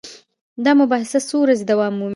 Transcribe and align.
دا 0.63 0.71
مباحثه 0.81 1.19
څو 1.29 1.35
ورځې 1.43 1.63
دوام 1.71 1.93
مومي. 1.99 2.09